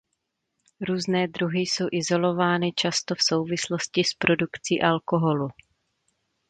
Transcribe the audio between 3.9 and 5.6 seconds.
s produkcí alkoholu.